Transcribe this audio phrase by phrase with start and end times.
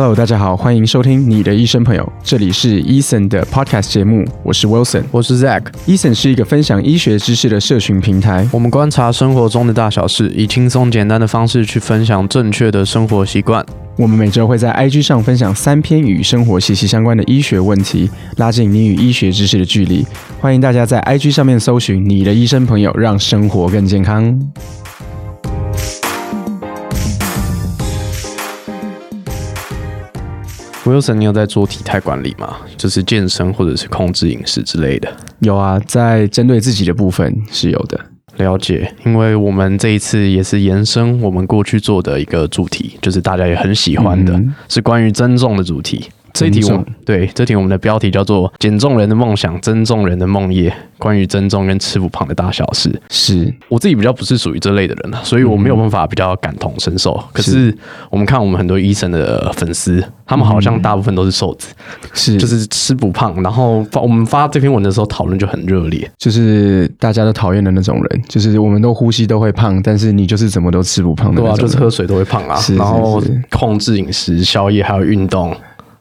[0.00, 5.02] Hello，大家好，欢迎收听你的医生朋友，这里是 Eason 的 Podcast 节目，我是 Wilson。
[5.10, 13.66] 我是 Zack，Eason 是一个分享医学知识的社群平台，我们观察生活中的大小事，以轻松简单的方式去分享正确的生活习惯。
[13.96, 20.06] 我们每周会在 IG 上分享三篇与生活息息相关的医学问题，拉近你与医学知识的距离。
[20.40, 24.40] 欢迎大家在 IG 上面搜寻你的医生朋友，让生活更健康。
[30.88, 32.56] Wilson，你有在做体态管理吗？
[32.76, 35.08] 就是健身或者是控制饮食之类的。
[35.40, 38.00] 有啊，在针对自己的部分是有的。
[38.36, 46.08] 了解，因为我们这一次也是延伸我们过去做的一个主题，就是大家也很喜欢的，嗯是关于增重的主题。
[46.38, 52.88] 这一题我对这题我们的标题叫做“减重人的梦想，增重人的梦魇”，关于增重跟吃不胖的大小事。
[53.10, 57.20] 是，我自己比较不是属于这类的人啊，所以我没有办法比较感同身受。
[57.32, 57.76] 可是
[58.08, 61.74] 我们看我们很多医生的粉丝，他们好像大部分都是瘦子，
[62.14, 63.42] 是， 就是吃不胖。
[63.42, 71.54] 然后发我们发这篇文的时候讨论就很热烈，就是大家都讨厌的那种人，就是我们都呼吸都会胖，但是你就是怎么都吃不胖的对啊。
[71.56, 75.56] 就是喝水都会胖啊是，是然后控制饮食、宵夜还有运动，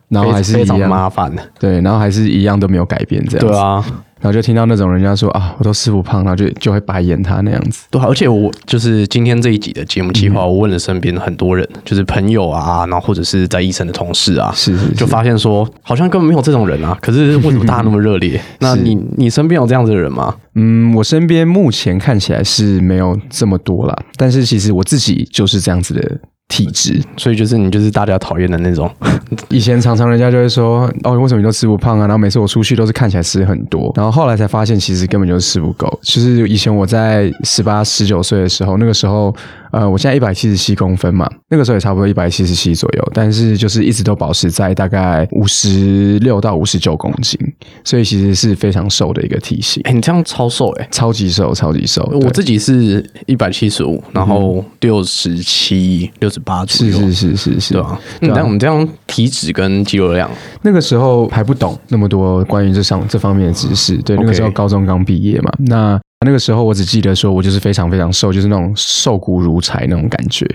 [0.10, 1.32] 然后还是非常一样麻烦。
[1.60, 3.54] 对，然后还是一样都没有改变这样子。
[3.54, 3.84] 对啊，
[4.20, 7.86] 然后就听到那种人家说啊，我都吃不胖，然后就就会白眼他那样子。
[7.92, 16.98] 对啊，而且我就是今天这一集的节目计划，我问了身边很多人，就是朋友啊，然后或者是在医生的同事啊，是是是就发现说好像根本没有这种人啊。
[17.02, 18.42] 可是为什么大家那么热烈？
[18.60, 20.34] 那你你身边有这样子的人吗？
[20.56, 27.02] 嗯，我身边目前看起来是没有这么多啦，但是其实我自己就是这样子的体质。
[27.18, 28.90] 所以就是你就是大家讨厌的那种，
[29.50, 32.02] 以前常常人家就会说，哦，为什么你都吃不胖啊？
[32.02, 35.88] 然后每次我出去都是看起来吃很多，然后后来才发现其实根本就是吃不够。
[36.04, 39.36] 就是以前我在十八、十九岁的时候，那个时候，
[39.72, 47.40] 呃，我现在一百七十七公分嘛，那个时候也差不多一百七十七左右，但是就是一直都保持在大概五十六到五十九公斤，
[47.84, 52.04] 所以其实是非常瘦的一个体型，哎、你这样超瘦哎、超级瘦，超级瘦。
[52.22, 58.00] 我自己是一百七十五，然后六十七、六十八左右，是是是是是，对啊。
[58.22, 60.30] 你但我们这样体脂跟肌肉量，
[60.62, 70.48] 那个时候还不懂那么多关于这上这方面的知识，对，那个时候高中刚毕业嘛，那那个时候我只记得说我就是非常非常瘦，就是那种瘦骨如柴那种感觉，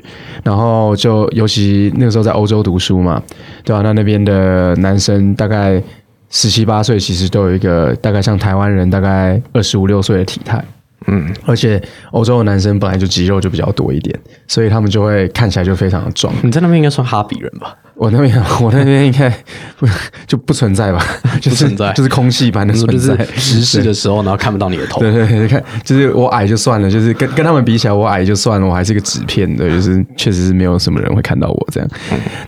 [0.43, 3.23] 然后就尤其那个时候在欧洲读书嘛，
[3.63, 5.81] 对吧、那那边的男生大概
[6.31, 10.63] 十七八岁，其实都有一个大概像台湾人大概二十五六岁的体态。
[11.09, 16.33] 嗯，而且欧洲的男生本来就肌肉就比较多一点，所以他们就会看起来就非常的壮。
[16.43, 17.77] 你在那边应该算哈比人吧？
[17.95, 19.29] 我那边， 我那边应该
[19.79, 19.87] 不
[20.27, 21.05] 就不存在吧？
[21.41, 23.25] 就是存在就是空气般的存就是在。
[23.37, 25.01] 直视的时候，然后看不到你的头。
[25.01, 31.89] 对对对，看，就是我矮就算了，就是跟跟他们比起来，我矮就算了，我还是个纸片的，就是确实是没有什么人会看到我这样，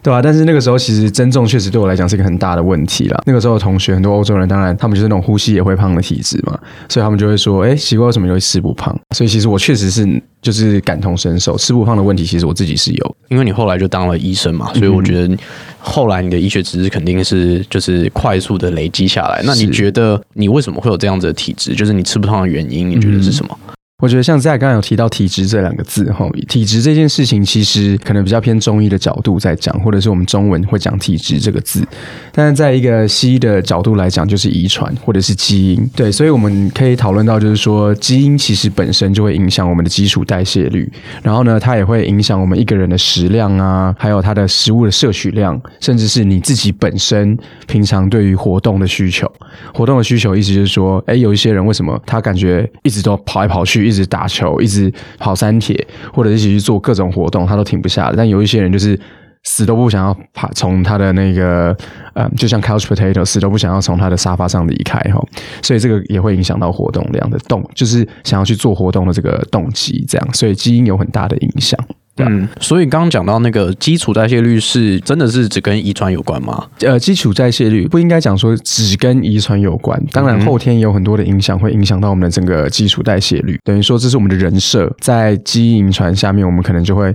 [0.03, 3.21] 对吧、但是那个时候其实增重确实对我来讲是一个很大的问题啦。
[3.27, 8.99] 那个时候的同学很多欧洲人，当然他们就是那种呼吸也会胖的体质嘛，所以他们就会说，哎，奇怪为什么你会吃不胖？
[9.15, 10.07] 所以其实我确实是
[10.45, 13.17] 就是感同身受，吃不胖的问题，其实我自己是有。
[13.31, 15.37] 因为你后来就当了医生嘛，所以我觉得
[15.79, 19.41] 后来你的医学知识肯定是就是快速的累积下来。
[19.43, 21.75] 那你觉得你为什么会有这样子的体质？
[21.75, 23.59] 就是你吃不胖的原因，你觉得是什么？
[24.05, 31.83] 我觉得像在刚刚有提到体质这两个字哈，体质这件事情其实可能比较偏中医的角度在讲，或者是我们中文会讲体质这个字，
[32.31, 35.91] 但是在一个西医的角度来讲，就是遗传或者是基因。
[35.97, 40.87] 对，所以我们可以讨论到，就是说基因其实本身就会影响我们的基础代谢率，
[41.23, 47.35] 然后呢，它也会影响我们一个人的食量啊，还有他的食物的摄取量，甚至是你自己本身
[47.67, 49.27] 平常对于活动的需求。
[49.73, 58.15] 活动的需求意思就是说，哎，有一些人为什么他感觉一直都跑来跑去，一一直打球，一直跑山铁，或者一起去做各种活动，他都停不下来。
[58.17, 58.99] 但有一些人就是
[59.45, 61.77] 死都不想要爬从他的那个
[62.15, 65.25] 嗯，就像 couch potato，死都不想要从他的沙发上离开哈。
[65.63, 70.35] 所以这个也会影响到活动量的动，就是想要去做活动的这个动机，这样。
[70.35, 71.79] 所以基因有很大的影响。
[72.17, 76.67] 对啊嗯，所以刚刚讲到那个基础代谢率是真的是只跟遗传有关吗？
[76.81, 83.59] 呃，基础代谢率不应该讲说只跟遗传有关，当然后天也有很多的影响，会影响到我们的整个基础代谢率。
[83.65, 87.15] 等于说这是我们的人设，在基因遗传下面，我们可能就会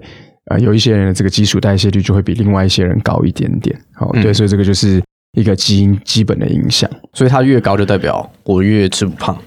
[0.52, 3.80] 呃有一些人的这个基础代谢率就会比另外一些人高一点点。
[3.94, 5.02] 好、对，所以这个就是
[5.38, 6.90] 一个基因基本的影响。
[7.14, 9.38] 所以它越高就代表我越吃不胖。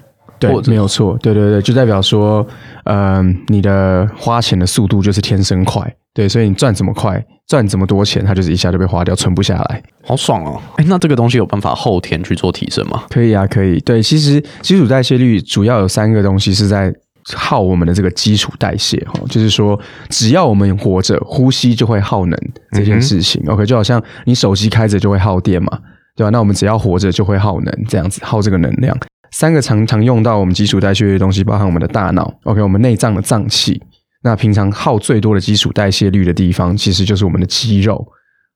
[0.66, 2.46] 没有错，对对对，就代表说，
[2.84, 9.82] 呃，你的花钱的速度就是天生快，对，所以你赚怎么快，赚怎么多钱，它就是一下就被花掉，存不下来。
[10.04, 10.60] 好爽哦！
[10.76, 13.04] 哎，那这个东西有办法后天去做提升吗？
[13.10, 13.78] 可以啊，可以。
[13.80, 16.92] 对，其实基础代谢率主要有三个东西是在
[17.34, 19.78] 耗我们的这个基础代谢哈，就是说
[20.08, 22.36] 只要我们活着，呼吸就会耗能
[22.72, 23.40] 这件事情。
[23.46, 25.78] OK，就好像你手机开着就会耗电嘛，
[26.16, 26.30] 对吧？
[26.30, 28.96] 那我们只要活着就会耗能，这样子耗这个能量。
[29.32, 33.82] 三个常常用到我们基础代谢的东西，包含我们的大脑，OK，我们内脏的脏器。
[34.22, 38.06] 那平常耗最多的基础代谢率的地方，其实就是我们的肌肉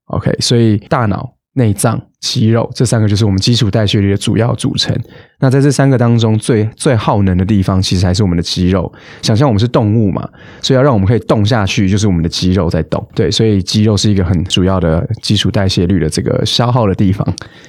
[0.07, 1.35] ，OK，所以大脑。
[1.59, 4.95] 内脏、肌肉这三个就是我们基础代谢率的主要组成。
[5.41, 8.93] 那在这三个当中，最最耗能的地方，其实还是我们的肌肉。
[9.23, 10.29] 想象我们是动物嘛，
[10.61, 13.03] 所以要让我们可以动下去，就是我们的肌肉在动。
[13.15, 17.27] 对，所以肌肉是一个很主要的基础代谢率的这个消耗的地方。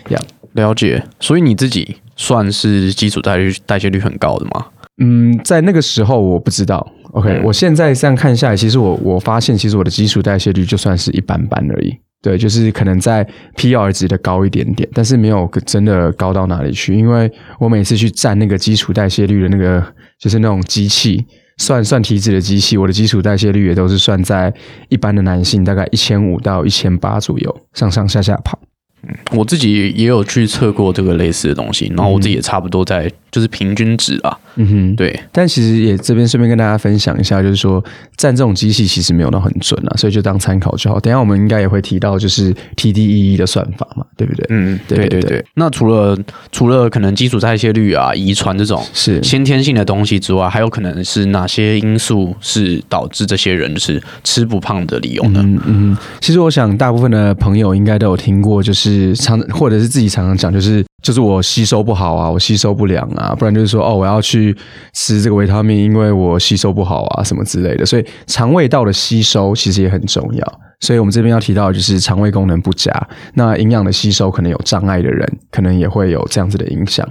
[0.10, 0.20] 要
[0.52, 4.66] 了解，所以你自己算是基础代谢代谢率很高的吗？
[5.00, 6.86] 嗯，在那个时候我不知道。
[7.12, 11.96] OK，我现在这样看下来，其实我我发现，其实我的基础代谢率就算是一般般而已。
[12.22, 13.26] 对，就是可能在
[13.56, 16.98] PR 值的高一点点，但是没有真的高到哪里去。
[16.98, 19.82] 因为我每次去占那个基础代谢率的那个，
[20.20, 21.24] 就是那种机器
[21.58, 24.52] 算算体脂的机器，我的基础代谢率也都是算在
[24.90, 28.60] 一般的男性大概一千五到一千八左右，上上下下跑。
[29.04, 34.38] 嗯，我自己也有去测过这个类似的东西，然后我自己也差不多在就是平均值啊。
[34.56, 35.20] 嗯哼，对。
[35.32, 37.84] 但其实也这边顺便跟大家分享一下，就是说
[38.16, 41.00] 占这种机器其实没有到很准啊，所以就当参考就好。
[41.00, 44.46] 等下我们应该也会提到就是 TDEE 的算法嘛，对不对？
[44.50, 45.46] 嗯，对对对。
[45.54, 46.18] 那除了
[46.52, 55.42] 除了可能基础代谢率啊、遗传这种是先天性的东西之外，还有可能是哪些因素是导致这些人就是吃不胖的理由呢？
[55.44, 64.56] 嗯嗯，其实我想大部分的朋友应该都有听过，就是常或者是自己常常讲，就是就是我吸收不好啊，我吸收不良啊，不然就是说哦，我要去
[64.94, 67.86] 吃这个维他命，因为我吸收不好啊，什么之类的。
[67.86, 70.60] 所以肠胃道的吸收其实也很重要。
[70.80, 72.92] 所以我们这边要提到就是肠胃功能不佳，
[73.34, 77.08] 那营养的吸收可能有障碍的人，可能也会有这样子的影响。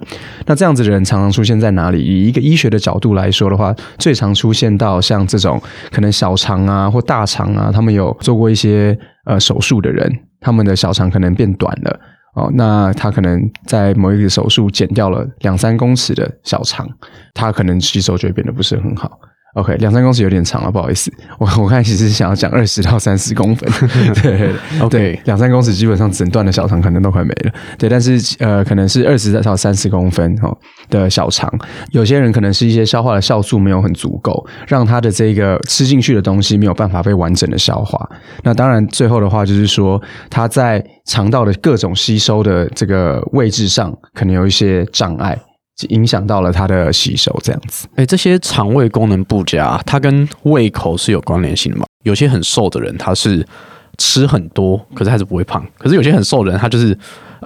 [0.46, 2.00] 那这样子的人常常出现在哪里？
[2.00, 5.60] 以一个医学的角度来说的话，最常出现到像这种
[5.90, 10.08] 可能小肠啊或大肠啊，他们有做过一些呃手术的人。
[10.40, 12.00] 他们的小肠可能变短了
[12.34, 16.86] 哦，那他可能在某一个手术减掉了两三公尺的小肠，
[17.32, 19.18] 他可能吸收就会变得不是很好。
[19.56, 23.66] OK，两三公尺有点长了，不好意思，我 我看其实想要讲二十到三十公分，
[24.22, 24.50] 对
[24.80, 30.54] ，OK，两三公尺基本上整段的小肠可能都快没了，对，但是呃，可能是二十到三十公分哦
[30.90, 31.50] 的小肠，
[31.92, 38.06] 有些人可能是一些消化的酵素没有很足够，让他的这个吃进去的东西没有办法被完整的消化，
[38.42, 39.98] 那当然最后的话就是说
[40.28, 45.34] 他在肠道的各种吸收的这个位置上可能有一些障碍。
[45.88, 47.86] 影响到了他的吸收，这样子。
[47.96, 51.84] 哎，这些肠胃功能不佳，它跟胃口是有关联性的吗？
[52.04, 53.46] 有些很瘦的人，他是
[53.98, 56.96] 吃很多，可是还是不会胖；可是有些很瘦的人，他就是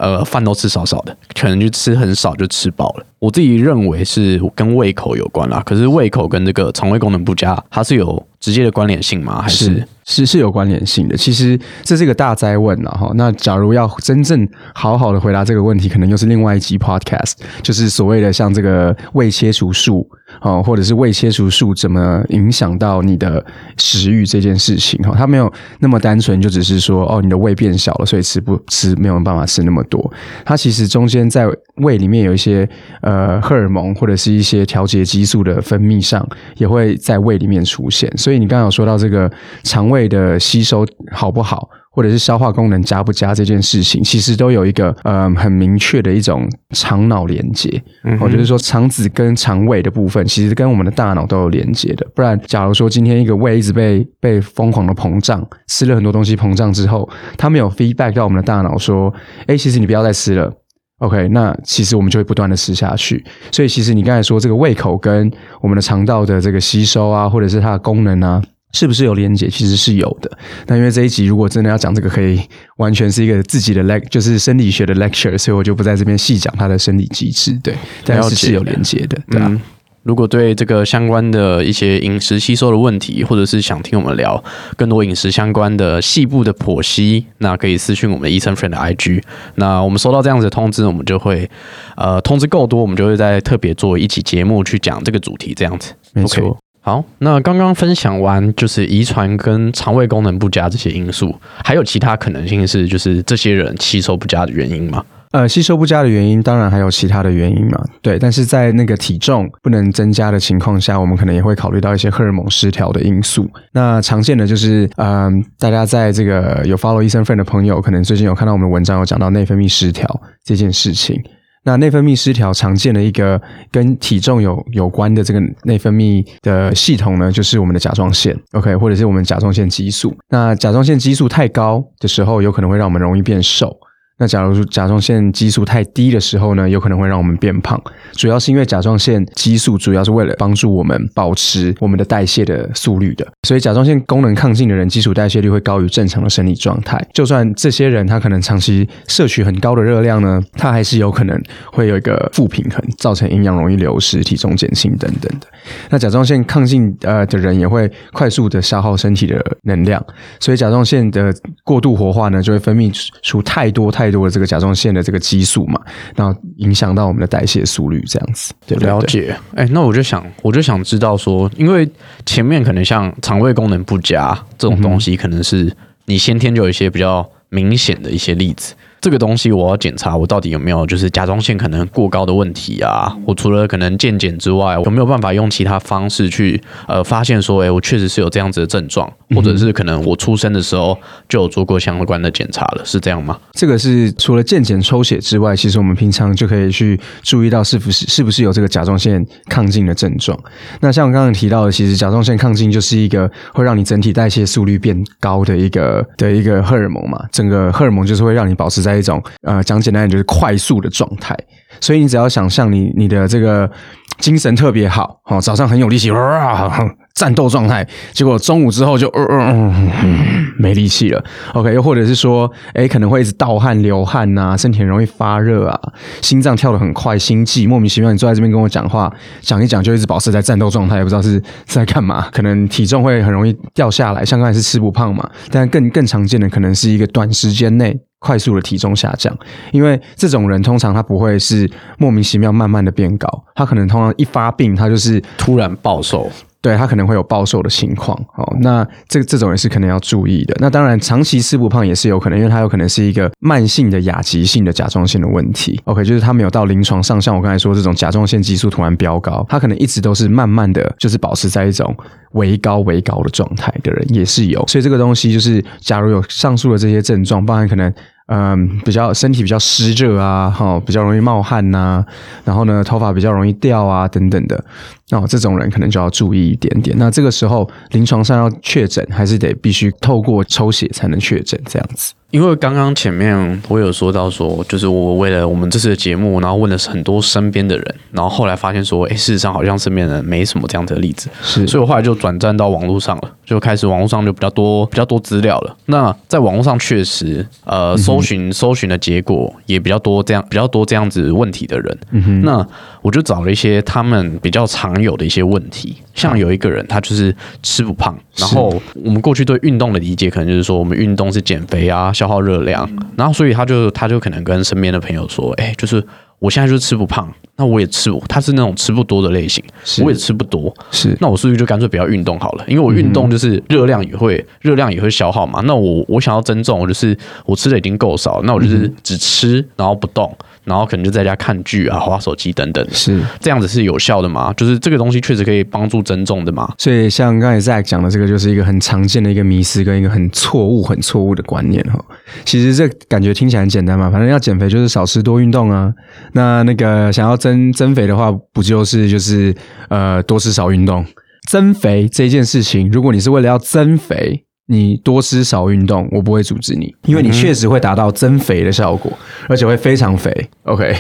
[0.01, 3.05] 呃饭都吃少少的，可能就吃很少就吃饱了。
[3.21, 9.43] 我自己认为是跟胃口有关啦，可是胃口跟这个肠胃功能不佳，它是有直接的关联性吗？
[9.43, 9.87] 还是？
[10.07, 13.13] 是是有关联性的，其实这是一个大灾问了哈。
[13.15, 20.09] 那假如要真正好好的回答这个问题，可能又是另外一集 podcast，就是所谓的像这个胃切除术
[20.41, 23.45] 哦，或者是胃切除术怎么影响到你的
[23.77, 25.15] 食欲这件事情哈。
[25.17, 30.13] 它没有那么单纯，就只是说哦，你的胃变小了，所以吃不吃没有办法吃那么多。
[30.45, 31.47] 它其实中间在
[31.77, 32.69] 胃里面有一些
[33.03, 38.11] 呃荷尔蒙或者是一些调节激素的分泌上，也会在胃里面出现。
[38.17, 39.31] 所以你刚刚有说到这个
[39.63, 40.01] 肠胃。
[40.01, 47.83] 胃的吸收好不好，或者是消化功能佳不佳这件事情，其实都有一个呃很明确的一种肠脑连接。
[48.21, 52.07] 我就是说，肠子跟肠胃的部分，其实跟我们的大脑都有连接的。
[52.15, 59.13] 不然，假如说今天一个胃一直被被疯狂的膨胀，吃了很多东西膨胀之后，它没有 feedback 到我们的大脑说，
[59.47, 60.53] 哎，其实你不要再吃了。
[60.99, 63.25] OK，那其实我们就会不断的吃下去。
[63.51, 65.31] 所以，其实你刚才说这个胃口跟
[65.61, 68.41] 我们的肠道的这个吸收啊，或者是它的功能啊。
[68.73, 69.49] 是不是有连接？
[69.49, 70.31] 其实是有的。
[70.67, 72.41] 那因为这一集如果真的要讲这个，可以
[72.77, 77.53] 完全是一个自己的 lect，就是生理学的 lecture，所以我就不在这边细讲它的生理机制。
[77.63, 77.75] 对，
[78.05, 79.61] 但是是有连接的，对啊。
[80.03, 84.43] 如果对这个相关的一些饮食吸收的问题，或者是想听我们聊
[84.75, 89.23] 更多饮食相关的细部的剖析，那可以私讯我们的医生 friend 的 IG。
[89.57, 91.49] 那我们收到这样子的通知，我们就会
[91.97, 95.93] 呃通知够多，我们就会在特别做一期节目去讲这个主题，这样子。
[96.15, 96.57] 没错。
[96.83, 105.05] 好，那刚刚分享完就是遗传跟肠胃功能不佳这些因素，还有其他可能性是就是这些人吸收不佳的原因吗？
[105.33, 108.19] 呃，吸收不佳的原因当然还有其他的原因嘛，对。
[108.19, 113.49] 但是在那个体重不能增加的情况下，我们可能也会考虑到一些荷尔蒙失调的因素。
[113.73, 121.23] 那常见的就是，嗯，大家在这个有 follow 医生 friend 的朋友，可能最近有看到我们的文章有讲到内分泌失调这件事情。
[121.71, 130.13] 那内分泌失调常见的一个跟体重有有关的这个内分泌的系统呢，就是我们的甲状腺，OK，或者是我们甲状腺激素。
[130.31, 133.79] 那甲状腺激素太高的时候，有可能会让我们容易变瘦。
[134.21, 137.81] 那假如说甲状腺激素太低的时候呢，有可能会让我们变胖。
[138.13, 147.03] 主要是因为甲状腺激素主要是为了帮助我们保持我们的代谢的速率的，所以甲状腺功能亢进的人，基础代谢率会高于正常的生理状态。
[147.15, 155.47] 就算这些人他可能长期摄取很高的热量呢，他还是有可能会有一个负平衡，造成营养容易流失、体重减轻等等的。
[155.89, 160.05] 那甲状腺亢进呃的人也会快速的消耗身体的能量，
[160.39, 161.35] 所以甲状腺的
[161.65, 165.81] 过度活化呢，就会分泌出太多太多的这个甲状腺的这个激素嘛，
[166.17, 168.53] 然后影响到我们的代谢速率，这样子。
[168.67, 171.89] 对对对了解，哎、那我就想，我就想知道说，因为
[172.27, 175.75] 前面可能像肠胃功能不佳这种东西，可能是
[176.07, 178.75] 你先天就有一些比较明显的一些例子。
[179.01, 183.17] 这个东西我要检查我到底有没有就是甲状腺可能过高的问题啊？
[183.25, 190.97] 我除了可能健检之外，有没有办法用其他方式去呃发现说，哎、我确实是有这样子的症状，或者是可能我出生的时候
[191.29, 193.39] 就有做过相关的检查了，是这样吗？
[193.53, 200.39] 这个是除了健检抽血之外，其实我们平常就可以去注意到是不是是不是有这个甲状腺亢进的症状。
[200.81, 207.25] 那像我刚刚提到的，其实甲状腺亢进就是一个会让你整体代谢速率变高的一个的一个荷尔蒙嘛。
[207.33, 211.37] 整个荷尔蒙就是会让你保持在一种呃讲简单点就是快速的状态。
[211.81, 213.71] 所以你只要想象你你的这个
[214.19, 216.71] 精神特别好，哦，早上很有力气，哇，
[217.15, 221.23] 战斗状态，结果中午之后就嗯嗯嗯没力气了。
[221.55, 225.81] OK，又或者是说，哎，可能会一直盗汗、流汗呐、身体很容易发热啊，
[226.23, 232.29] 心脏跳得很快，心悸，莫名其妙，你坐在这边跟我讲话，讲一讲就一直保持在战斗状态，也不知道是在干嘛。
[232.33, 237.99] 可能体重会很容易掉下来，像刚才是吃不胖嘛，但更更常见的可能是一个短时间内。
[238.23, 239.35] 快速的体重下降，
[239.73, 246.31] 因为这种人通常他不会是莫名其妙慢慢的变高，他可能通常一发病，他就是突然暴瘦，
[246.63, 248.57] 对他可能会有暴瘦的情况哦。
[248.61, 250.55] 那这这种也是可能要注意的。
[250.61, 255.81] 那当然，长期吃不胖也是有可能，因为他有可能是一个慢性的亚急性的甲状腺的问题。
[255.85, 261.97] OK，就是他没有到临床上，像我刚才说这种甲状腺激素突然飙高，他可能一直都是慢慢的就是保持在一种
[262.33, 264.65] 微高微高的状态的人也是有。
[264.67, 267.93] 所以这个东西就是，假如有上述的这些症状，包含可能。
[268.33, 272.05] 嗯，比较身体比较湿热啊，哈、比较容易冒汗呐、
[272.45, 274.65] 然后呢，头发比较容易掉啊，等等的，
[275.11, 276.97] 哦，这种人可能就要注意一点点。
[276.97, 282.13] 那这个时候临床上要确诊，还是得必须透过抽血才能确诊这样子。
[282.31, 291.67] 因为刚刚前面我有说到说，就是我为了我们这次的节目，然后问了很多身边的人，然后后来发现说，哎，事实上好像身边人没什么这样子的例子，是。
[291.67, 295.77] 所以我后来就转战到网络上了，就开始网络上就比较多比较多资料了。
[295.87, 301.99] 那在网络上确实，呃，搜寻搜寻的结果也比较多，这样比较多这样子问题的人。
[302.43, 302.65] 那
[303.03, 312.87] 我就找了一些他们比较常有的一些问题，像有一个人他就是吃不胖，然后我们过去对运动的理解可能就是说我们运动是减肥啊，消耗热量，
[313.17, 316.07] 然后所以他就他就可能跟身边的朋友说，哎、就是
[316.39, 319.65] 我现在就是吃不胖，那我也吃不，他是那种吃不多的类型，
[320.05, 321.17] 我也吃不多，是。
[321.19, 322.65] 那我是不是就干脆不要运动好了？
[322.69, 325.63] 因为我运动就是热量也会热量也会消耗嘛。
[325.65, 330.31] 那我我想要增重，我就是我吃的已经够少，那我就是只吃然后不动，
[330.65, 332.87] 然后可能就在家看剧啊、划手机等等。
[332.93, 333.21] 是。
[333.41, 334.53] 这样子是有效的吗？
[334.57, 336.73] 就是这个东西确实可以帮助增重的吗？
[336.79, 341.99] 所以像刚才 Zack 讲的这个，就是一个很常见的一个迷思跟一个很错误、很错误的观念哈。
[342.45, 345.93] 其实这感觉听起来很简单嘛，反正要减肥就是少吃多运动啊。
[346.33, 349.55] 那那个想要增增肥的话，不就是就是
[349.89, 351.05] 呃多吃少运动？
[351.49, 359.13] 增肥这件事情，如果你是为了要增肥，你多吃少运动，我不会阻止你，因为你确实会达到增肥的效果，
[359.49, 360.33] 而且会非常肥。
[360.63, 360.97] OK，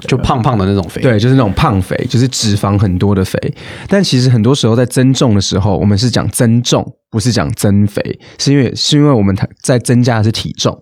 [0.00, 3.38] 就胖胖的那种肥，对，就是那种胖肥，就是脂肪很多的肥。
[3.86, 8.02] 但其实很多时候在增重的时候，我们是讲增重，不是讲增肥，
[8.38, 10.76] 是因为是因为我们在增加的是体重。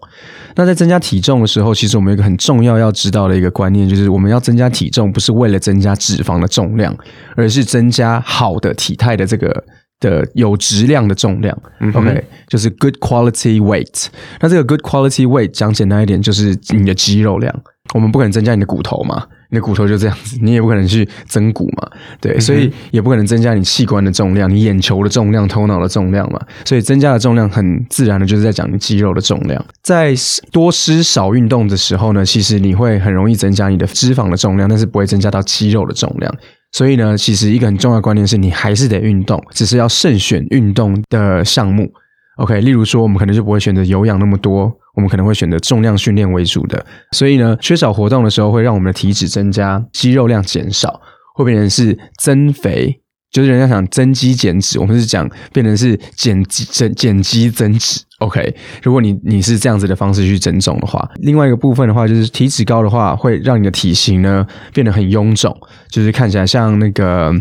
[0.57, 6.97] 那在增加体重的时候，其实我们有一个很重要要知道的一个观念，就是我们要增加体重，不是为了增加脂肪的重量，
[7.37, 9.63] 而是增加好的体态的这个。
[10.01, 11.57] 的有质量的重量、
[11.95, 14.07] o k 就是 good quality weight。
[14.41, 17.55] 那这个 good quality weight 讲简单一点，就是你的肌肉量。
[17.93, 21.91] 我们不可能增加你的骨头嘛，你的骨头就这样子，你也不可能去增骨嘛，
[22.21, 29.65] 对，所以也不可能增加你器官的重量、你眼球的重量、头脑的重量嘛，所以增加的重量很自然的就是在讲你肌肉的重量。
[29.83, 30.15] 在
[30.53, 36.33] 多吃少运动的时候呢，其实你会很容易增加你的脂肪的重量，但是不会增加到肌肉的重量。
[36.73, 41.91] 所以呢，其实一个很重要的观念是你还是得运动，只是要慎选运动的项目。
[42.37, 46.87] OK，例如说，我们可能就不会选择有氧那么多，我们可能会选择重量训练为主的。
[47.13, 51.03] 所以呢，缺少活动的时候，会让我们的体脂增加，肌肉量减少，
[51.35, 53.03] 会变成是增肥。
[53.31, 58.01] 就是人家想增肌减脂，我们是讲变成是减肌增减肌增脂。
[58.19, 65.57] OK，如果你你是这样子的方式去增重的话，另外一个部分的话，就是体脂高的话，会让你的体型呢变得很臃肿，
[65.89, 67.33] 就是看起来像那个。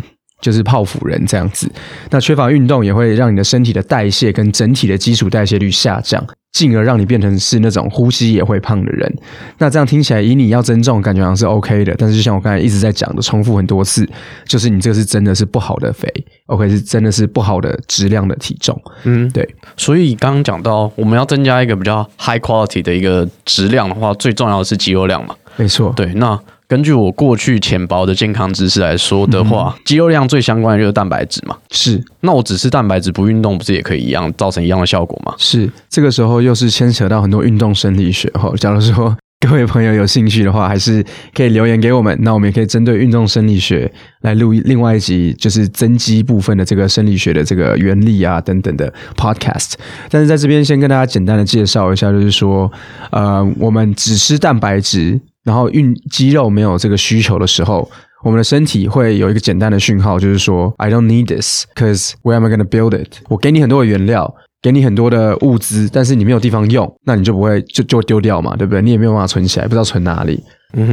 [0.41, 1.69] 就是泡芙人这样子，
[2.09, 9.13] 那缺乏运动也会让你的身体的代谢跟整体的基础代谢率下降，进而让你变成是那种呼吸也会胖的人。
[9.57, 11.93] 那这样听起来，以你要增重，感觉好像是 OK 的。
[11.97, 14.07] 但是就像我刚才一直在讲的，重复很多次，
[14.45, 16.07] 就是你这个是真的是不好的肥
[16.45, 18.81] ，OK 是真的是不好的质量的体重。
[19.03, 19.47] 嗯，对。
[19.75, 25.35] 所以刚刚讲到，我们要增加一个比较 high quality 的一个质量的话，最重要的是肌肉量嘛。
[25.57, 25.91] 没错。
[25.97, 26.39] 对，那。
[26.69, 31.57] 根据我过去浅薄的健康知识来说的话，肌肉量最相关的就是蛋白质嘛。
[31.71, 35.33] 是，那我只吃蛋白质不运动，不是也可以一样造成一样的效果吗？
[35.39, 38.53] 是，这个时候又是牵扯到很多运动生理学哈。
[38.57, 49.73] 假如说各位朋友有兴趣的话，还是可以留言给我们，那我们也可以针对运动生理学来录另外一集，就是增肌部分的这个生理学的这个原理啊等等的 podcast。
[50.11, 52.71] 但是在这边先跟大家简单的介绍一下，就是说，
[53.09, 55.19] 呃，我们只吃蛋白质。
[55.49, 57.89] 然后运肌肉没有这个需求的时候，
[58.23, 63.13] 我们的身体会有一个简单的讯号，就是说 I don't need this, cause where am I going to build it？
[63.29, 68.79] 我给你很多的原料，给你很多的物资，但是你没有地方用，那你就不会就就丢掉嘛，对不对？
[68.83, 70.39] 你也没有办法存起来，不知道存哪里。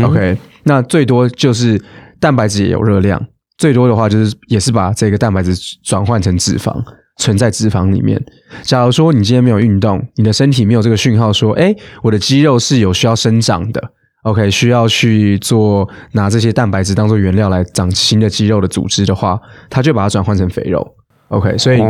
[0.03, 1.79] OK，那最多就是
[2.19, 3.23] 蛋白质也有热量，
[3.59, 6.83] 最多的话就是也是把这个蛋白质转换成脂肪，
[7.19, 8.19] 存在脂肪里面。
[8.63, 13.93] 假如说你今天没有运动，你的身体没有这个讯号，说哎，我的肌肉是有需要生长的。
[14.27, 19.41] OK，需要去做拿这些蛋白质当做原料来长新的肌肉的组织的话，
[19.71, 20.85] 它就把它转换成肥肉。
[21.29, 21.81] OK，所以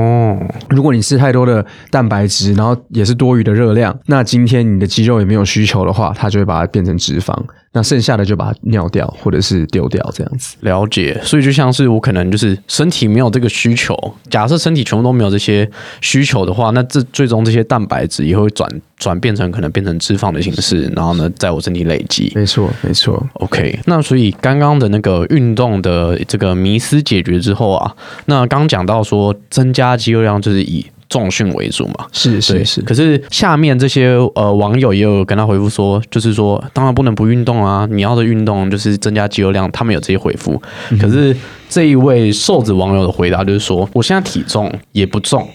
[0.69, 7.35] 如果你吃太多的蛋白质，然后也是多余的热量，那今天你的肌肉也没有需求的话，它就会把它变成脂肪。
[7.77, 10.57] 那剩下的就把它尿掉，或者是丢掉，这样子。
[10.61, 13.95] 了解，所以就像是我可能就是身体没有这个需求，
[14.31, 22.33] 假设身体全部都没有这些需求的话，那这最终这些蛋白质也会转转变成可能变成脂肪的形式，然后呢，在我身体累积。
[22.35, 23.23] 没错，没错。
[23.35, 30.87] OK，那所以刚刚的那个运动的这个迷思解决之后啊，那刚讲到说增加肌肉量就是以。
[31.09, 32.81] 重训为主嘛，是是是。
[32.83, 40.61] 可是下面这些呃网友也有跟他回复说，就是说当然不能不运动啊，你要的运动就是增加肌肉量，他们有这些回复。
[41.01, 41.37] 可是
[41.69, 45.49] 这一位瘦子网友的回答就是说，我现在体重也不重。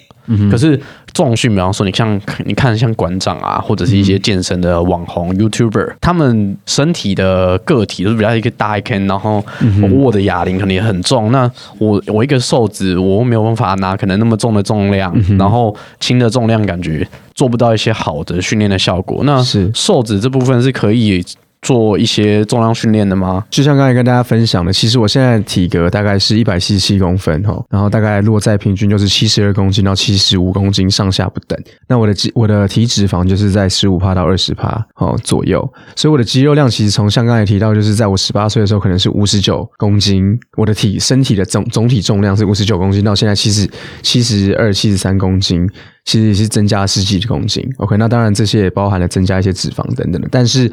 [0.50, 0.80] 可是
[1.14, 9.44] 重训，比方说，你像你看像馆长啊，或者是一些健身的网红 YouTuber，他们身体的个体都是比较一个大一根，然后
[9.92, 11.32] 握的哑铃可能也很重。
[11.32, 19.22] 那我我一个瘦子，我没有办法拿可能那么重的重量，然后轻的重量感觉做不到一些好的训练的效果。
[19.24, 21.24] 那是瘦子这部分是可以。
[21.62, 23.46] 做一些重量训练的吗？
[23.50, 31.58] 就像刚才跟大家分享的，其实我现在体格大概是一百七十七公分哈，然后大概落在平均就是七十二公斤到七十五公斤上下不等。
[31.88, 35.62] 那我的肌我的体脂肪就是在十五帕到二十帕哦左右，
[35.96, 40.24] 所以我的肌肉量其实从像刚才提到，就是在我十八岁的时候可能是五十九公斤，
[40.58, 43.70] 我的体身体的总总体重量是五十九公斤，到现在七十
[44.02, 45.70] 七十二七十三公斤，
[46.06, 47.64] 其实也是增加十几公斤。
[47.78, 50.72] OK，那当然这些也包含了增加一些脂肪等等的，但是。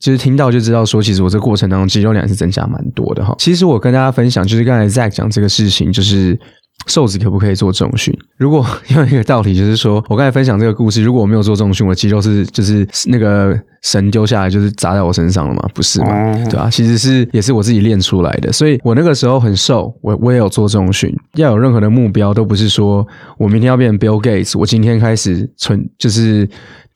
[0.00, 3.34] 就是听到就知道说，其实我这个过程当中肌肉量是增加蛮多的哈。
[3.38, 6.38] 其实我跟大家分享，就是刚才 Zack 讲这个事情，就是
[6.86, 8.14] 瘦子可不可以做重训？
[8.36, 15.66] 如果用一个道理，就是说我刚才分享这个故事，如果我没有做重训，我肌肉是就是那个神丢下来就是砸在我身上了嘛？
[15.74, 16.34] 不是嘛？
[16.44, 16.68] 对吧？
[16.70, 18.52] 其实是也是我自己练出来的。
[18.52, 21.10] 所以我那个时候很瘦，我我也有做重训。
[21.36, 23.06] 要有任何的目标，都不是说
[23.38, 26.46] 我明天要变 Bill Gates，我今天开始存就是。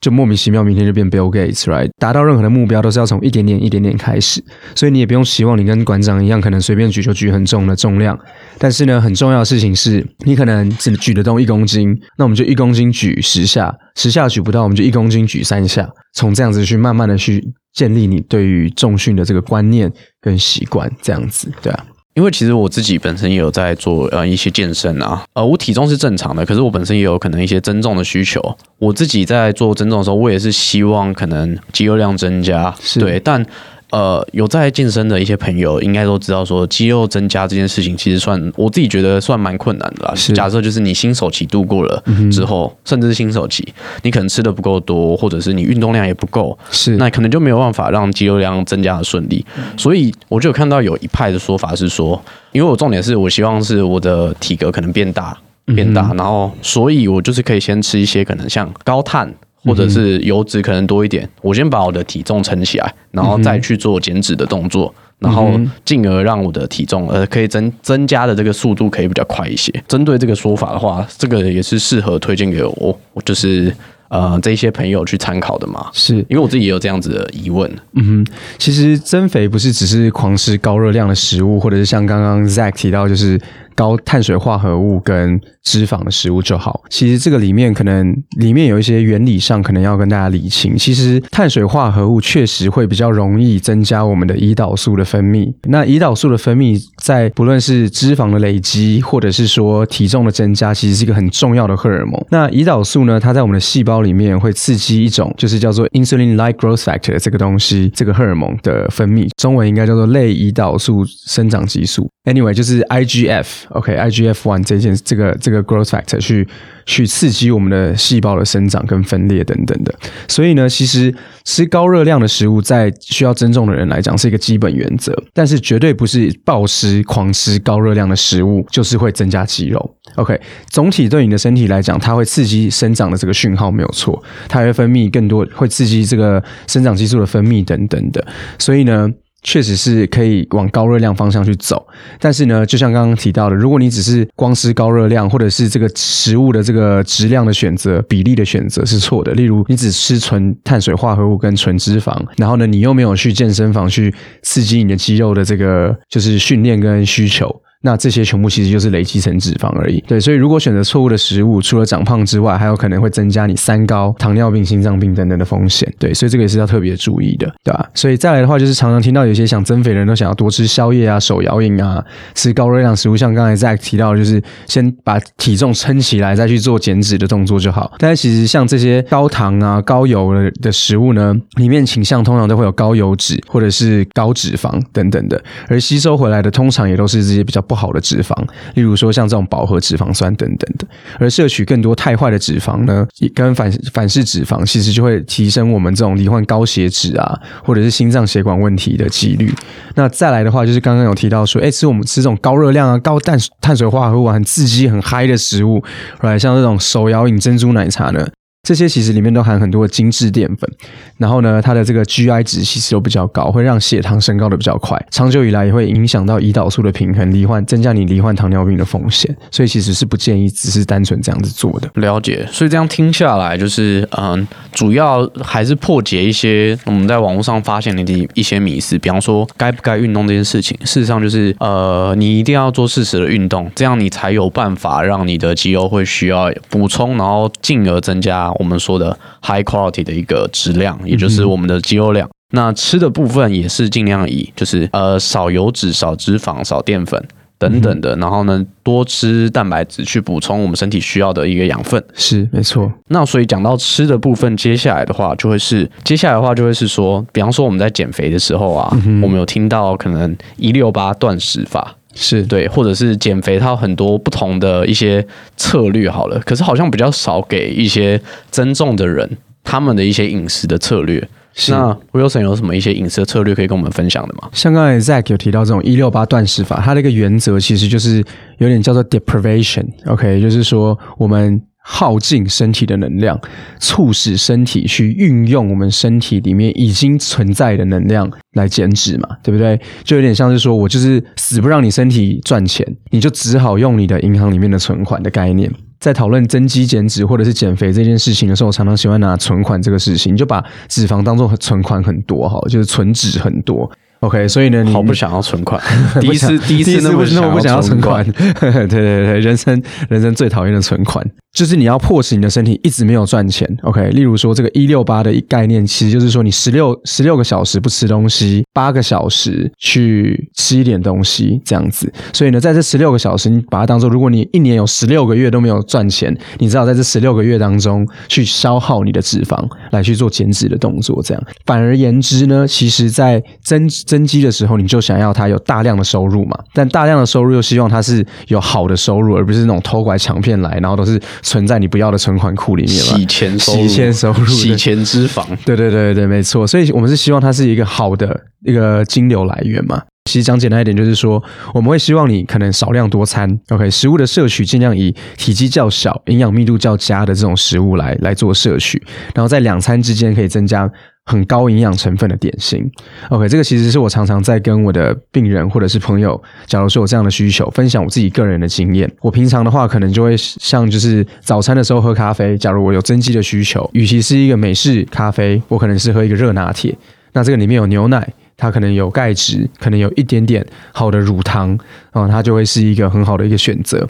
[0.03, 1.89] 就莫名其妙，明天就变 Bill Gates，right？
[1.97, 4.43] 达到任何的目标都是要从一点点、一点点开始，
[4.75, 8.19] 所以你也不用希望你跟馆长一样，可能随便举就举很重的重量。
[8.57, 17.41] 但是呢，很重要的事情是你可能只举得动一公斤，那我们就一公斤举十下，十下举不到，我们就一公斤举三下，从这样子去慢慢的去
[17.73, 19.89] 建立你对于重训的这个观念
[20.19, 21.85] 跟习惯，这样子，对啊。
[22.13, 28.39] 因为其实我自己本身也有在做呃一些健身啊，呃我体重是正常的，可是我本身也有可能一些增重的需求。
[28.77, 33.45] 我自己在做增重的时候，我也是希望可能肌肉量增加，对，但。
[33.93, 40.13] 呃，有在健身的一些朋友应该都知道，说肌肉增加这件事情，其实算我自己觉得算蛮困难的啦。
[40.33, 49.45] 假设就是你新手期度过了之后，甚至是新手期，你可能吃的不够多，或者是你运动量也不够，是那可能就没有办法让肌肉量增加的顺利。
[49.77, 52.19] 所以我就有看到有一派的说法是说，
[52.51, 55.37] 因为我重点是我希望是我的体格可能变大。
[55.65, 59.33] 变大，然后所以我就是可以先吃一些可能像高碳。
[59.63, 69.71] 或者是油脂可能多一点，我先把我的体重撑起来，然后再去做减脂的动作，然后进而让我的体重呃可以增增加的这个速度可以比较快一些。
[69.87, 73.73] 针对这个说法的话，这个也是适合推荐给我，就是
[74.09, 75.87] 呃这些朋友去参考的嘛。
[75.93, 77.71] 是因为我自己也有这样子的疑问。
[77.93, 83.39] 嗯哼，其实增肥不是只是狂吃高热量的食物，或者是像刚刚 Zack 提到就是
[83.75, 86.83] 高碳水化合物跟脂肪的食物就好。
[86.89, 90.77] 其实这个里面可能里面有一些原理上可能要跟大家理清。
[90.77, 95.53] 其实碳水化合物确实会比较容易增加我们的胰岛素的分泌。
[95.63, 102.19] 那胰岛素的分泌在不论是脂肪的累积，或者是说体重的增加，其实是一个很重要的荷尔蒙。
[102.29, 112.09] 那胰岛素呢，它在我们的细胞里面会刺激一种就是叫做 insulin-like growth factor 这个东西，这个荷尔蒙的分泌，中文应该叫做类胰岛素生长激素。
[112.25, 116.47] Anyway，就是 IGF OK，IGF one 这件这个这个 growth factor 去
[116.85, 119.93] 去刺激我们的细胞的生长跟分裂等等的。
[120.27, 121.13] 所以呢，其实
[121.45, 129.95] 吃高热量的食物，在需要增重的人来讲是一个基本原则，但是绝对不是暴食狂吃高热量的食物就是会增加肌肉。
[130.15, 138.25] OK，总体对你的身体来讲，它会刺激生长的这个讯号没有错，它会分泌更多，会刺激这个生长激素的分泌等等的。
[138.59, 139.09] 所以呢。
[139.43, 141.85] 确实是可以往高热量方向去走，
[142.19, 149.33] 但是呢，就像刚刚提到的，如果你只是光吃高热量，或者是这个食物的这个质量的选择、比例的选择是错的。
[149.33, 157.53] 例如，你只吃纯碳水化合物跟纯脂肪，然后呢，你又没有去健身房去刺激你的肌肉的这个就是训练跟需求。
[157.85, 160.01] 那这些全部其实就是累积成脂肪而已。
[160.07, 165.91] 对，所以如果选择错误的食物，除了长胖之外，还有可能会增加你三高、糖尿病、心脏病等等的风险。
[165.99, 167.89] 对，所以这个也是要特别注意的，对吧？
[167.93, 177.91] 所以再来的话，就是常常听到有些想增肥的人都想要多吃宵夜啊、手摇饮啊，吃高热量食物，像刚才在提到，就是先把体重撑起来，再去做减脂的动作就好。
[177.99, 188.35] 但是其实像这些高糖啊、高油的的食物呢，里面倾向通常都会有高油脂或者是高脂肪等等的，而吸收回来的通常也都是这些比较不好的脂肪，
[188.75, 190.85] 例如说像这种饱和脂肪酸等等的，
[191.17, 199.51] 而摄取更多太坏的脂肪呢，跟反反式脂肪，其实就会提升我们这种罹患高血脂啊，或者是心脏血管问题的几率。
[199.95, 205.83] 那再来的话，就是刚刚有提到说，哎，吃我们吃这种高热量啊、高碳碳水化合物、很刺激、很嗨的食物，
[206.21, 208.27] 来像这种手摇饮、珍珠奶茶呢。
[208.63, 210.71] 这些其实里面都含很多精致淀粉，
[211.17, 221.91] 然后呢，它的这个 GI 值其实都比较高，会让血糖升高的比较快，长久以来也会影响到胰岛素的平衡，罹患增加你罹患糖尿病的风险，所以其实是不建议只是单纯这样子做的。
[221.95, 238.52] 了解，所以这样听下来，就是嗯，主要还是破解一些我们在网络上发现的一些迷思，比方说该不该运动这件事情，事实上就是呃，你一定要做适时的运动，这样你才有办法让你的肌肉会需要补充，然后进而增加。
[238.59, 242.29] 我们说的 high quality 的一个质量，也就是我们的肌肉量。
[242.51, 247.19] 那吃的部分也是尽量以就是呃少油脂、少脂肪、少淀粉
[247.57, 252.03] 等等的，然后呢多吃蛋白质去补充我们身体需要的一个养分。
[252.13, 252.91] 是没错。
[253.07, 261.95] 那所以讲到吃的部分，接下来的话就会是接下来的话就会是说，比方说我们在减肥的时候啊，我们有听到可能一六八断食法。
[262.13, 265.25] 是对，或者是减肥，它有很多不同的一些
[265.57, 266.09] 策略。
[266.09, 269.29] 好了，可是好像比较少给一些增重的人
[269.63, 271.27] 他们的一些饮食的策略。
[271.69, 274.49] 那 Wilson 有什么一些饮食的策略可以跟我们分享的吗？
[274.53, 278.23] 像刚才 Zack 有提到这种一六八断食法，它的一个原则其实就是
[278.57, 281.61] 有点叫做 deprivation，OK，就是说我们。
[281.85, 283.39] 耗尽身体的能量，
[283.79, 289.79] 促使身体去运用我们身体里面已经存在的能量来减脂嘛，对不对？
[290.03, 295.69] 就有点像是说我就是死不让你身体赚钱，你就只好用你的银行里面的存款的概念。
[295.99, 303.89] 在讨论增肌减脂或者是减肥这件事情的时候，我常常喜欢拿存款这个事情，就把脂肪当做存款很多哈，就是存脂很多。
[304.23, 305.81] OK，所以呢，你好不想要存款，
[306.21, 311.25] 第一次第一次那么那么不想要存款， 对对对，人生人生最讨厌的存款。
[311.51, 314.09] 就是你要迫使你的身体一直没有赚钱，OK？
[314.09, 322.11] 例如说这个一六八的一概念，其实就是说你十六十六个小时不吃东西，八个小时去吃一点东西这样子。
[322.33, 331.43] 所以呢，在这十六个小时，你把它当做，如果你一年有十六个月都没有赚钱，你只好在这十六个月当中去消耗你的脂肪来去做减脂的动作，这样。
[331.67, 341.19] 反而言之呢，其实在增增肌的时候，你就想要它有大量的收入嘛，但大量的收入又希望它是有好的收入，而不是那种偷拐抢骗来，然后都是。
[341.41, 343.17] 存在你不要的存款库里面嘛？
[343.17, 345.43] 洗钱收入，洗钱收入，洗钱脂肪。
[345.65, 346.67] 对对对对，没错。
[346.67, 350.01] 所以我们是希望它是一个好的一个金流来源嘛。
[350.25, 351.41] 其实讲简单一点，就是说
[351.73, 359.01] 我们会希望你可能少量多餐，OK，食物的摄取尽量以体积较小、营养密度较佳的这种食物来来做摄取，
[359.35, 360.89] 然后在两餐之间可以增加
[361.25, 362.89] 很高营养成分的点心。
[363.29, 369.11] OK，这个其实是我常常在跟我的病人或者是朋友，假如说有这样的需求，分享我自己个人的经验。
[369.21, 376.95] 我平常的话，可能就会像就是早餐的时候喝咖啡，假如我有增肌的需求，与其是一个美式咖啡，我可能是喝一个热拿铁。
[377.33, 378.27] 那这个里面有牛奶。
[378.55, 381.77] 它可能有钙质，可能有一点点好的乳糖，
[382.11, 384.07] 啊，它就会是一个很好的一个选择。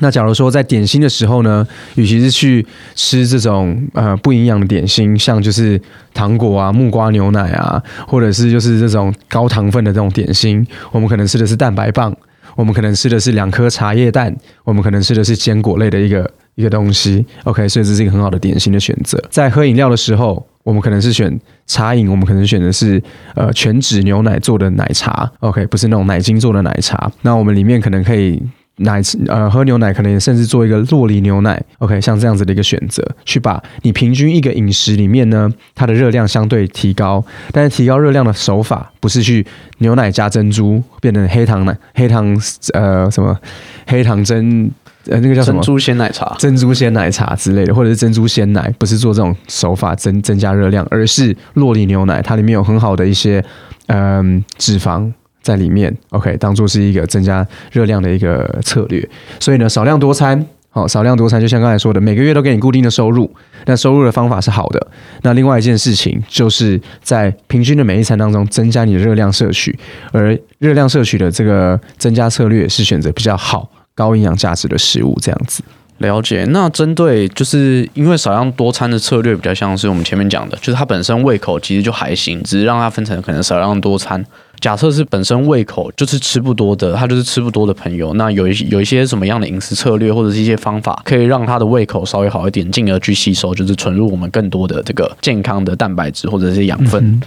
[0.00, 5.80] 那假如说在点心的时候呢，与其是去吃这种呃不营养的点心，像就是
[6.14, 12.14] 糖果啊、木瓜牛奶啊，或者是就是这种高糖分的这种点心，我们可能吃的是蛋白棒，
[12.56, 17.24] 我们可能吃的是两颗茶叶蛋，我们可能吃的是坚果类的一个一个东西。
[17.44, 19.22] OK，所以这是一个很好的点心的选择。
[19.30, 20.46] 在喝饮料的时候。
[20.64, 23.02] 我们可能是选茶饮，我们可能选的是
[23.34, 27.10] 呃全脂牛奶做的奶茶，OK，不是那种奶精做的奶茶。
[27.22, 28.40] 那我们里面可能可以
[28.76, 37.24] 奶呃喝牛奶，可能甚至做一个洛梨牛奶，OK，像这样子的一个选择，去把你平均一个饮食里面呢，它的热量相对提高。
[37.52, 39.46] 但是提高热量的手法不是去
[39.78, 42.36] 牛奶加珍珠变成黑糖奶黑糖
[42.72, 43.38] 呃什么
[43.86, 44.70] 黑糖珍。
[45.08, 53.44] 呃，那个叫什么珍珠鲜奶茶、珍珠鲜奶茶之类的，或者是珍珠鲜奶，不是做这种手法增增加热量，而是洛丽牛奶，它里面有很好的一些
[53.88, 59.06] 嗯脂肪在里面，OK，当做是一个增加热量的一个策略。
[59.40, 63.30] 所以呢，少量多餐，好，少量多餐，就像刚才说的，每个月都给你固定的收入，
[63.66, 64.86] 那收入的方法是好的。
[65.22, 69.78] 那另外一件事情，就是在平均的每一餐当中增加你的热量摄取，
[70.12, 73.70] 而热量摄取的这个增加策略是选择比较好。
[73.94, 75.62] 高营养价值的食物，这样子
[75.98, 76.46] 了解。
[76.48, 84.24] 那针对就是因为少量多餐的策略，比较像是我们前面讲的，就是它本身胃口其实就还行，只是让它分成可能少量多餐。
[84.62, 97.20] 假设是本身胃口就是吃不多的，他就是吃不多的朋友，那有一有一些什么样的饮食策略或者是一些方法，可以让他的胃口稍微好一点，进而去吸收，就是存入我们更多的这个健康的蛋白质或者是养分。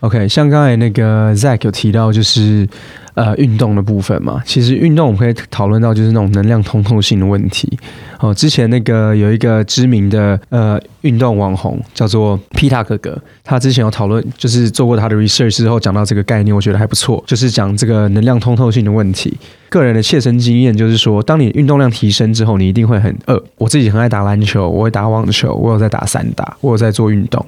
[0.00, 2.68] OK，像刚才那个 Zack 有提到，就是。
[3.14, 7.78] 呃，运动的部分嘛，其实运动我们可以讨论到就是那种能量通透性的问题。
[8.18, 19.36] 哦，之前那个有一个知名的呃运动网红叫做皮塔哥哥，他之前有讨论，就是做过他的 research 之后讲到这个概念，我觉得还不错，就是讲这个能量通透性的问题。
[19.68, 23.42] 个人的切身经验就是说，当你运动量提升之后，你一定会很饿。
[23.58, 27.44] 我自己很爱打篮球，我会打网球，我有在打散打，我有在做运动。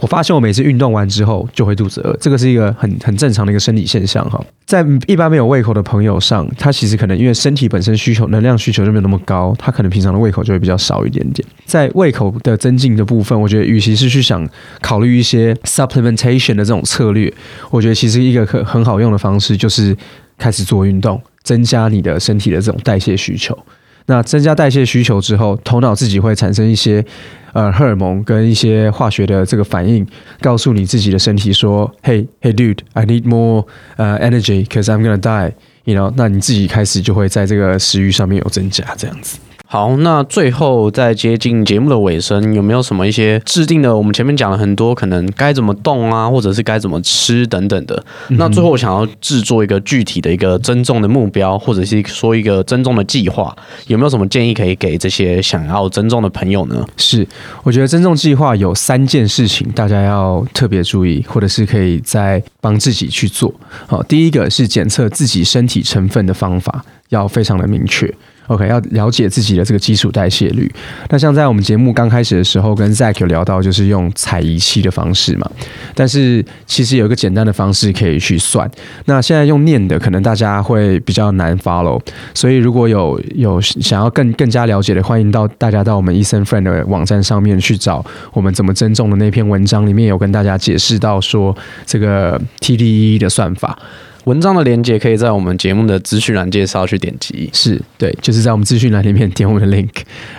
[0.00, 4.44] 我发现我每次运动完之后就会肚子饿，这个是一个很很正常的一个生理现象哈。
[4.66, 11.46] 在一般没有胃口的朋友上，他其实可能因为身体本身需求能量需求就没有那么高，他可能平常的胃口就会比较少一点点。
[11.64, 14.48] 在胃口的增进的部分，我觉得与其是去想
[14.80, 17.32] 考虑一些 supplementation 的这种策略，
[17.70, 19.96] 我觉得其实一个很很好用的方式就是
[20.38, 23.58] 开始做运动，增加你的身体的这种代谢需求。
[24.06, 27.04] 那增加代谢需求之后，头脑自己会产生一些
[27.52, 30.06] 呃荷尔蒙跟一些化学的这个反应，
[30.40, 35.52] 告诉你自己的身体说：“Hey, hey, dude, I need more 呃 energy, cause I'm gonna die。”
[35.84, 39.38] You know，那你自己开始就会在这个食欲上面有增加，这样子。
[39.72, 43.96] 好，那最后在接近节目的尾声，有没有什么一些制定的？
[43.96, 48.04] 我们前面讲了很多，可能该怎么动啊，或者是该怎么吃等等的。
[48.28, 53.56] 那最后我想要制作一个具体的一个增重的目标，或者是说一个增重的计划，
[53.86, 56.86] 有没有什么建议可以给这些想要增重的朋友呢？
[56.98, 57.26] 是，
[57.62, 63.50] 我觉得增重计划有三件事情大家要特别注意，或者是可以再帮自己去做。
[63.86, 68.14] 好，第一个是检测自己身体成分的方法要非常的明确。
[68.48, 70.70] OK，要了解自己的这个基础代谢率。
[71.08, 75.50] 那像在我们节目刚开始的时候，跟 Zack 有聊到，就是用采仪器的方式嘛。
[75.94, 78.70] 但是其实有一个简单的方式可以去算。
[79.06, 82.00] 那现在用念的，可能大家会比较难 follow。
[82.34, 93.78] 所以如果有有想要更更加了解的，欢迎到大家到我们 Eason Friend 的网站上面去找我们怎么增重的那篇文章，里面有跟大家解释到说这个 TDE 的算法。
[94.24, 99.90] 文章的连接可以在我们节目的资讯栏介绍去点击，是对，就是在我们资讯栏里面点我们的 link。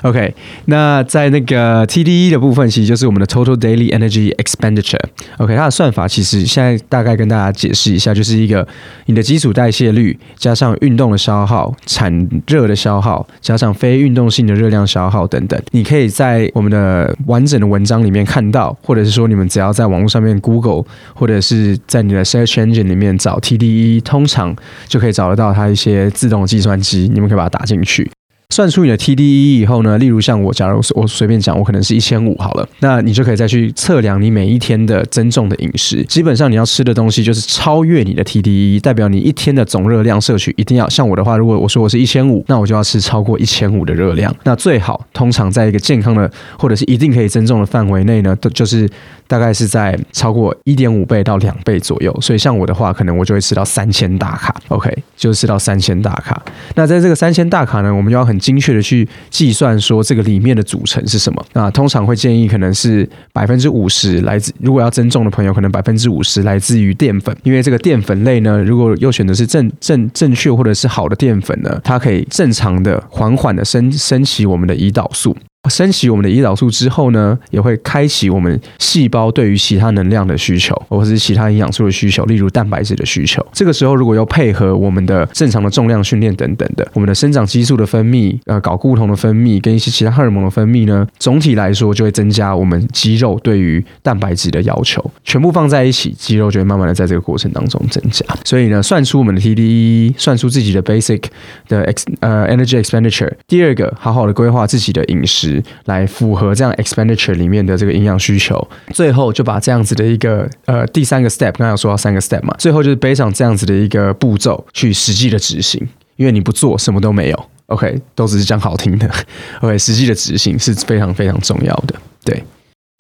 [0.03, 0.33] OK，
[0.65, 5.03] 那在那个 TDE 的部分，其实就是我们的 Total Daily Energy Expenditure。
[5.37, 8.65] OK，它的算法其实现在大概跟大家解释一下，就是一个
[9.07, 15.61] 你的基础代谢率加上运动的消耗、产热的消耗，加上非运动性的热量消耗等等。
[15.71, 23.72] 你可以在我们的完整的文章里面看到，或者是说你们只要在网络上面 Google，或者是在你的 Search Engine 里面找 TDE。
[23.73, 24.55] 一通常
[24.87, 28.09] 就可以找得到它一些自动计算机，你们可以把它打进去。
[28.53, 36.03] 算出你的 TDE 以后呢，例如像我，假如我随便讲，我可能是一千五好了，那你就可以再去测量你每一天的增重的饮食。
[36.03, 44.31] 基本上你要吃的东西就是超越你的 TDE，代表你一天的总热量摄取一定要像我的话，如果我说我是一千五，那我就要吃超过一千五的热量。
[44.43, 48.87] 那最好通常在一个健康的或者是一定可以增重的范围内呢，都就是
[49.27, 52.15] 大概是在超过一点五倍到两倍左右。
[52.21, 56.39] 所以像我的话，可能我就会吃到三千大卡，OK，就是吃到三千大卡。
[56.75, 61.45] 那在这个三千大卡呢，我们就要很精确的去计算说这个里面的组成是什么。
[61.53, 75.35] 那通常会建议可能是百分之五十来自，如果要增重的朋友，可能百分之五十来自于淀粉，因为这个淀粉类呢，如果又选择是正正正确或者是好的淀粉呢，它可以正常的缓缓的升升起我们的胰岛素。
[75.69, 83.45] 升起我们的胰岛素之后呢，也会开启我们细胞对于其他能量的需求，或者是其他营养素的需求，例如蛋白质的需求。
[83.53, 95.03] 这个时候，如果又配合我们的正常的重量训练等等的，我们的生长激素的分泌、呃睾固酮的分泌跟一些其他荷尔蒙的分泌呢，总体来说就会增加我们肌肉对于蛋白质的要求。
[95.23, 98.25] 全部放在一起，肌肉就会慢慢的在这个过程当中增加。
[98.43, 101.23] 所以呢，算出我们的 TDE，算出自己的 basic
[101.69, 103.31] 的 ex 呃 energy expenditure。
[103.47, 105.52] 第二个，好好的规划自己的饮食。
[105.85, 115.85] 来符合这样 expenditure 里面的这个营养需求，最后就把这样子的一个呃第三个 step，刚才有说到三个 step 嘛，最后就是背上这样子的一个步骤去实际的执行，
[116.15, 119.09] 因为你不做什么都没有，OK，都只是讲好听的，
[119.61, 122.43] OK，实际的执行是非常非常重要的，对。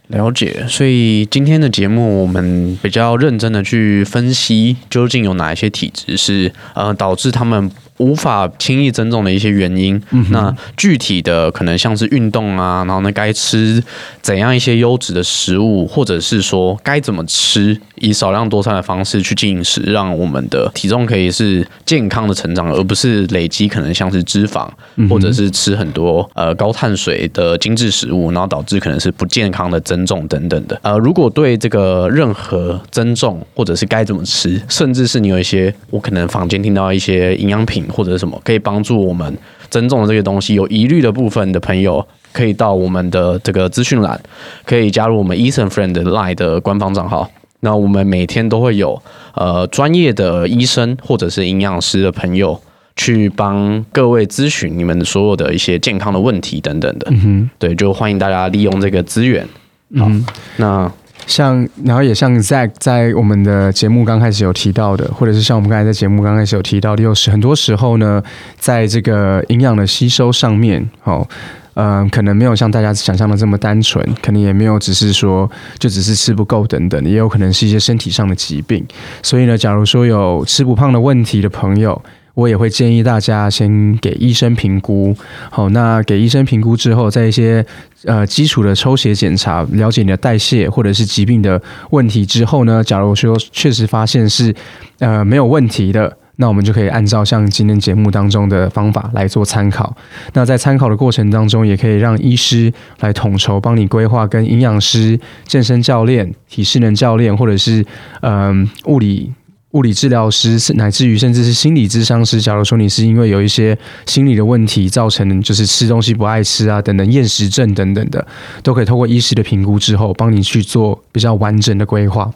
[0.07, 7.71] 了解，所以今天的节目我们比较认真的去分析，究竟有哪一些体质是呃导致他们。
[8.03, 13.81] 无法轻易增重的一些原因，那具体的可能像是运动啊，然后呢该吃
[14.21, 24.67] 怎样一些优质的食物，或者是说该怎么吃，以少量多餐的方式去进食，让我们的体重可以是健康的成长，而不是累积可能像是脂肪，
[25.09, 30.77] 或者是吃很多呃高碳水的精致食物，然后导致可能是不健康的增重等等的。
[30.83, 37.85] 呃，如果对这个任何增重或者是该怎么吃，甚至是你有一些我可能房间听到一些营养品。
[37.93, 39.37] 或者是什么可以帮助我们
[39.69, 44.19] 增重的这些东西有疑虑的部分的朋友，可以到我们的这个资讯栏，
[44.65, 47.29] 可以加入我们 Eason Friend Line 的官方账号。
[47.61, 49.01] 那我们每天都会有
[49.35, 52.59] 呃专业的医生或者是营养师的朋友
[52.95, 57.07] 去帮各位咨询你们所有的一些健康的问题等等的。
[57.11, 59.47] 嗯哼，对，就欢迎大家利用这个资源。
[59.91, 60.25] 嗯，
[60.57, 60.91] 那。
[61.27, 68.21] 像，然后也像 Zack 在我们的节目刚开始有提到的，或者是像我们刚才在节目刚开始有提到的，又是很多时候呢，
[68.57, 71.27] 在这个营养的吸收上面，哦，
[71.75, 78.85] 嗯，可能没有像大家想象的这么单纯，可能也没有只是说就只是吃不够等等，也有可能是一些身体上的疾病。
[79.21, 82.01] 所以呢，假如说有吃不胖的问题的朋友。
[82.35, 85.15] 我也会建议大家先给医生评估，
[85.51, 87.63] 好，那给医生评估之后，在一些
[88.05, 94.53] 呃基础的抽血检查，了解你的代谢或者是疾病的问题之后呢，假如说确实发现是
[94.97, 99.95] 呃没有问题的，那我们就可以按照像今天节目当中的方法来做参考。
[100.33, 107.85] 那在参考的过程当中，也可以让医师来统筹帮你规划，跟营养师、健身教练、体适能教练或者是
[108.21, 109.31] 嗯物理。
[109.73, 118.25] 物理治疗师，乃至于甚至是心理咨商师，假如说你是因为有一些心理的问题造成，就是吃东西不爱吃啊，等等厌食症等等的，
[118.61, 122.31] 都可以透过医师的评估之后，帮你去做比较完整的规划。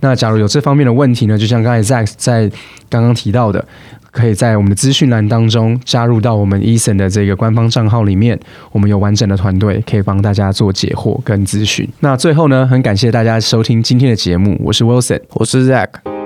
[0.00, 2.50] 那假如有这方面的问题呢，就像刚才在在
[2.88, 3.62] 刚刚提到的，
[4.10, 8.38] 可以在我们的资讯栏当中加入到我们 Eason 的这个官方账号里面，
[8.72, 11.86] 我们有完整的团队可以帮大家做解惑跟咨询。
[12.00, 16.17] 那最后呢，很感谢大家收听今天的节目，我是 Wilson，我是 Zack。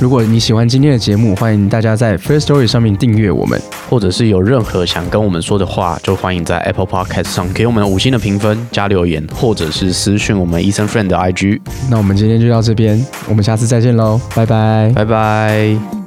[0.00, 3.60] 如果你喜欢今天的节目，欢迎大家在 First Story 上面订阅我们，
[3.90, 11.60] 或者是有任何想跟我们说的话，就欢迎在 Apple Podcast 上给我们五星的评分加留言，或者是私讯我们 Eason Friend 的 IG。
[11.90, 15.99] 那我们今天就到这边，我们下次再见喽，拜拜，拜拜。